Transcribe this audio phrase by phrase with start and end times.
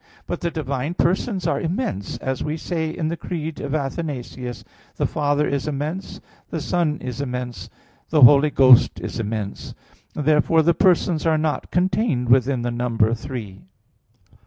[0.25, 4.63] But the divine persons are immense, as we say in the Creed of Athanasius:
[4.95, 7.69] "The Father is immense, the Son is immense,
[8.09, 9.75] the Holy Ghost is immense."
[10.15, 13.61] Therefore the persons are not contained within the number three.